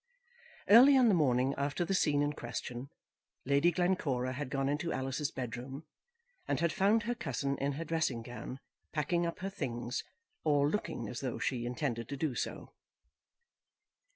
Early 0.67 0.97
on 0.97 1.09
the 1.09 1.13
morning 1.13 1.53
after 1.59 1.85
the 1.85 1.93
scene 1.93 2.23
in 2.23 2.33
question, 2.33 2.89
Lady 3.45 3.69
Glencora 3.69 4.33
had 4.33 4.49
gone 4.49 4.67
into 4.67 4.91
Alice's 4.91 5.29
bedroom, 5.29 5.85
and 6.47 6.59
had 6.59 6.73
found 6.73 7.03
her 7.03 7.13
cousin 7.13 7.55
in 7.59 7.73
her 7.73 7.85
dressing 7.85 8.23
gown, 8.23 8.59
packing 8.93 9.27
up 9.27 9.41
her 9.41 9.49
things, 9.51 10.03
or 10.43 10.67
looking 10.67 11.07
as 11.07 11.19
though 11.19 11.37
she 11.37 11.67
intended 11.67 12.09
to 12.09 12.17
do 12.17 12.33
so. 12.33 12.73